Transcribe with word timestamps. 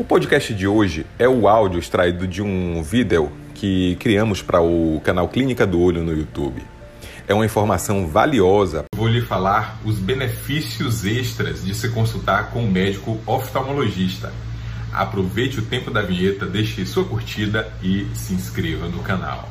O 0.00 0.04
podcast 0.04 0.54
de 0.54 0.66
hoje 0.66 1.04
é 1.18 1.28
o 1.28 1.46
áudio 1.46 1.78
extraído 1.78 2.26
de 2.26 2.40
um 2.40 2.82
vídeo 2.82 3.30
que 3.54 3.96
criamos 3.96 4.40
para 4.40 4.58
o 4.58 4.98
canal 5.04 5.28
Clínica 5.28 5.66
do 5.66 5.78
Olho 5.78 6.02
no 6.02 6.16
YouTube. 6.16 6.62
É 7.28 7.34
uma 7.34 7.44
informação 7.44 8.06
valiosa. 8.06 8.86
Vou 8.94 9.06
lhe 9.06 9.20
falar 9.20 9.78
os 9.84 9.98
benefícios 9.98 11.04
extras 11.04 11.66
de 11.66 11.74
se 11.74 11.90
consultar 11.90 12.48
com 12.50 12.62
um 12.62 12.70
médico 12.70 13.20
oftalmologista. 13.26 14.32
Aproveite 14.90 15.58
o 15.58 15.66
tempo 15.66 15.90
da 15.90 16.00
vinheta, 16.00 16.46
deixe 16.46 16.86
sua 16.86 17.04
curtida 17.04 17.70
e 17.82 18.06
se 18.14 18.32
inscreva 18.32 18.88
no 18.88 19.02
canal. 19.02 19.50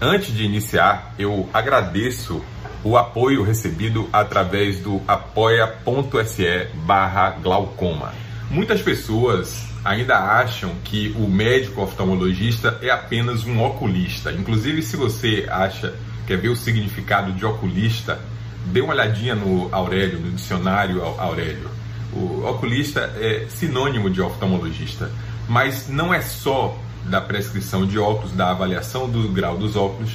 Antes 0.00 0.32
de 0.32 0.44
iniciar, 0.44 1.12
eu 1.18 1.48
agradeço 1.52 2.40
o 2.84 2.96
apoio 2.96 3.42
recebido 3.42 4.08
através 4.12 4.78
do 4.78 5.02
apoia.se 5.08 6.68
barra 6.86 7.30
glaucoma. 7.30 8.14
Muitas 8.48 8.80
pessoas 8.80 9.66
ainda 9.84 10.16
acham 10.16 10.72
que 10.84 11.12
o 11.18 11.26
médico 11.26 11.82
oftalmologista 11.82 12.78
é 12.80 12.90
apenas 12.90 13.44
um 13.44 13.60
oculista. 13.60 14.30
Inclusive, 14.30 14.82
se 14.82 14.96
você 14.96 15.48
acha, 15.50 15.92
quer 16.28 16.36
ver 16.36 16.50
o 16.50 16.56
significado 16.56 17.32
de 17.32 17.44
oculista, 17.44 18.20
dê 18.66 18.80
uma 18.80 18.92
olhadinha 18.92 19.34
no 19.34 19.68
Aurélio, 19.72 20.20
no 20.20 20.30
dicionário 20.30 21.02
Aurélio. 21.02 21.68
O 22.12 22.46
oculista 22.46 23.00
é 23.16 23.46
sinônimo 23.48 24.08
de 24.08 24.22
oftalmologista, 24.22 25.10
mas 25.48 25.88
não 25.88 26.14
é 26.14 26.20
só 26.20 26.78
da 27.08 27.20
prescrição 27.20 27.86
de 27.86 27.98
óculos, 27.98 28.32
da 28.32 28.50
avaliação 28.50 29.08
do 29.08 29.28
grau 29.28 29.56
dos 29.56 29.76
óculos, 29.76 30.10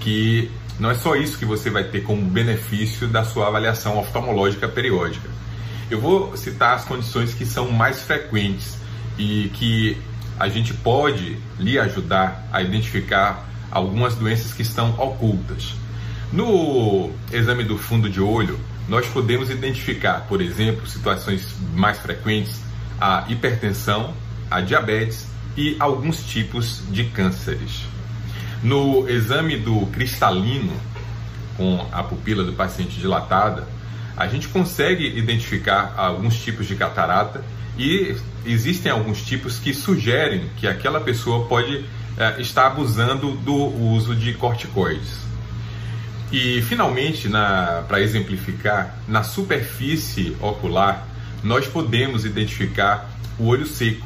que 0.00 0.50
não 0.78 0.90
é 0.90 0.94
só 0.94 1.14
isso 1.14 1.38
que 1.38 1.44
você 1.44 1.70
vai 1.70 1.84
ter 1.84 2.02
como 2.02 2.22
benefício 2.22 3.06
da 3.08 3.24
sua 3.24 3.48
avaliação 3.48 3.98
oftalmológica 3.98 4.68
periódica. 4.68 5.28
Eu 5.90 6.00
vou 6.00 6.36
citar 6.36 6.74
as 6.74 6.84
condições 6.84 7.34
que 7.34 7.46
são 7.46 7.70
mais 7.70 8.02
frequentes 8.02 8.76
e 9.18 9.50
que 9.54 9.96
a 10.38 10.48
gente 10.48 10.74
pode 10.74 11.38
lhe 11.58 11.78
ajudar 11.78 12.48
a 12.52 12.60
identificar 12.62 13.48
algumas 13.70 14.16
doenças 14.16 14.52
que 14.52 14.62
estão 14.62 14.90
ocultas. 14.98 15.74
No 16.32 17.10
exame 17.32 17.62
do 17.62 17.78
fundo 17.78 18.10
de 18.10 18.20
olho, 18.20 18.58
nós 18.88 19.06
podemos 19.06 19.50
identificar, 19.50 20.26
por 20.28 20.40
exemplo, 20.40 20.86
situações 20.86 21.54
mais 21.74 21.98
frequentes, 21.98 22.60
a 23.00 23.24
hipertensão, 23.28 24.12
a 24.50 24.60
diabetes 24.60 25.26
e 25.56 25.76
alguns 25.78 26.24
tipos 26.24 26.82
de 26.90 27.04
cânceres. 27.04 27.82
No 28.62 29.08
exame 29.08 29.56
do 29.56 29.86
cristalino, 29.86 30.72
com 31.56 31.86
a 31.92 32.02
pupila 32.02 32.42
do 32.42 32.52
paciente 32.52 32.98
dilatada, 32.98 33.68
a 34.16 34.26
gente 34.26 34.48
consegue 34.48 35.06
identificar 35.18 35.94
alguns 35.96 36.36
tipos 36.42 36.66
de 36.66 36.74
catarata 36.76 37.44
e 37.76 38.16
existem 38.46 38.90
alguns 38.90 39.22
tipos 39.22 39.58
que 39.58 39.74
sugerem 39.74 40.48
que 40.56 40.66
aquela 40.66 41.00
pessoa 41.00 41.46
pode 41.46 41.84
é, 42.16 42.40
estar 42.40 42.68
abusando 42.68 43.32
do 43.32 43.54
uso 43.54 44.14
de 44.14 44.34
corticoides. 44.34 45.24
E 46.32 46.62
finalmente, 46.62 47.28
para 47.86 48.00
exemplificar, 48.00 48.98
na 49.06 49.22
superfície 49.22 50.36
ocular, 50.40 51.06
nós 51.42 51.66
podemos 51.66 52.24
identificar 52.24 53.10
o 53.38 53.46
olho 53.46 53.66
seco, 53.66 54.04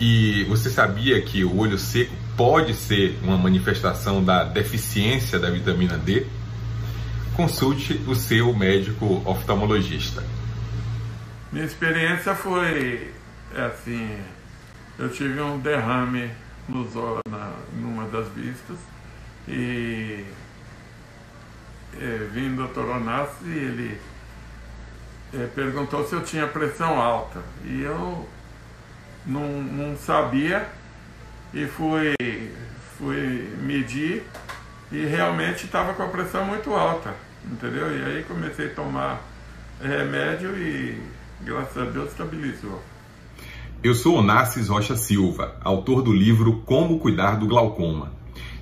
e 0.00 0.44
você 0.44 0.70
sabia 0.70 1.20
que 1.22 1.44
o 1.44 1.56
olho 1.58 1.78
seco 1.78 2.14
pode 2.36 2.74
ser 2.74 3.18
uma 3.22 3.38
manifestação 3.38 4.22
da 4.22 4.44
deficiência 4.44 5.38
da 5.38 5.50
vitamina 5.50 5.96
D? 5.96 6.26
Consulte 7.34 8.00
o 8.06 8.14
seu 8.14 8.54
médico 8.54 9.22
oftalmologista. 9.24 10.22
Minha 11.52 11.64
experiência 11.64 12.34
foi 12.34 13.12
é 13.54 13.62
assim, 13.64 14.18
eu 14.98 15.08
tive 15.10 15.40
um 15.40 15.58
derrame 15.58 16.30
nos 16.68 16.94
na, 17.30 17.52
numa 17.72 18.06
das 18.08 18.28
vistas 18.28 18.76
e 19.48 20.24
é, 21.98 22.28
vindo 22.32 22.54
o 22.54 22.66
doutor 22.66 22.96
Onassi, 22.96 23.48
ele 23.48 23.98
é, 25.32 25.46
perguntou 25.54 26.06
se 26.06 26.14
eu 26.14 26.22
tinha 26.22 26.46
pressão 26.46 27.00
alta 27.00 27.40
e 27.64 27.82
eu 27.82 28.28
não, 29.26 29.62
não 29.62 29.96
sabia 29.96 30.68
e 31.52 31.66
fui, 31.66 32.14
fui 32.96 33.48
medir 33.62 34.22
e 34.92 35.04
realmente 35.04 35.64
estava 35.64 35.94
com 35.94 36.02
a 36.02 36.08
pressão 36.08 36.44
muito 36.44 36.72
alta, 36.72 37.14
entendeu? 37.44 37.96
E 37.96 38.04
aí 38.04 38.24
comecei 38.24 38.66
a 38.66 38.74
tomar 38.74 39.20
remédio 39.82 40.56
e 40.56 41.00
graças 41.42 41.76
a 41.76 41.90
Deus 41.90 42.10
estabilizou. 42.10 42.80
Eu 43.82 43.94
sou 43.94 44.16
Onassis 44.16 44.68
Rocha 44.68 44.96
Silva, 44.96 45.56
autor 45.62 46.02
do 46.02 46.12
livro 46.12 46.62
Como 46.64 46.98
Cuidar 46.98 47.36
do 47.36 47.46
Glaucoma. 47.46 48.12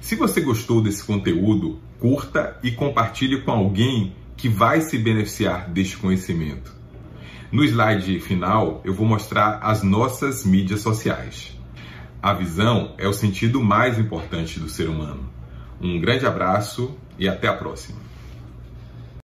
Se 0.00 0.16
você 0.16 0.40
gostou 0.40 0.82
desse 0.82 1.04
conteúdo, 1.04 1.78
curta 1.98 2.58
e 2.62 2.72
compartilhe 2.72 3.42
com 3.42 3.50
alguém 3.52 4.14
que 4.36 4.48
vai 4.48 4.80
se 4.80 4.98
beneficiar 4.98 5.70
deste 5.70 5.96
conhecimento. 5.96 6.72
No 7.54 7.62
slide 7.62 8.18
final, 8.18 8.80
eu 8.84 8.92
vou 8.92 9.06
mostrar 9.06 9.60
as 9.62 9.80
nossas 9.84 10.44
mídias 10.44 10.80
sociais. 10.80 11.56
A 12.20 12.32
visão 12.34 12.96
é 12.98 13.06
o 13.06 13.12
sentido 13.12 13.62
mais 13.62 13.96
importante 13.96 14.58
do 14.58 14.68
ser 14.68 14.88
humano. 14.88 15.30
Um 15.80 16.00
grande 16.00 16.26
abraço 16.26 16.98
e 17.16 17.28
até 17.28 17.46
a 17.46 17.54
próxima. 17.54 18.00